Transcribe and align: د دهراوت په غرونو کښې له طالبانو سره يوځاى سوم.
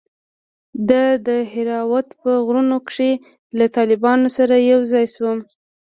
د 0.89 0.91
دهراوت 1.27 2.07
په 2.21 2.31
غرونو 2.45 2.77
کښې 2.87 3.11
له 3.57 3.65
طالبانو 3.77 4.27
سره 4.37 4.55
يوځاى 4.71 5.05
سوم. 5.15 5.39